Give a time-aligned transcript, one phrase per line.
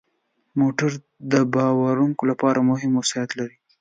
[0.59, 0.91] موټر
[1.31, 3.55] د بار وړونکو لپاره مهم وسایط لري.